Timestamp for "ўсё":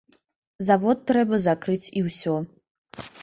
2.09-2.33